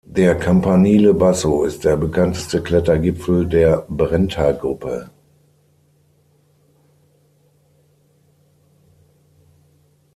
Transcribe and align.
Der 0.07 0.33
Campanile 0.35 1.13
Basso 1.13 1.63
ist 1.63 1.83
der 1.85 1.95
bekannteste 1.95 2.63
Klettergipfel 2.63 3.45
der 3.47 3.85
Brentagruppe. 3.87 5.11